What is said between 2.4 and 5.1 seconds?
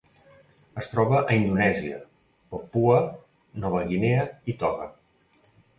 Papua Nova Guinea i Tonga.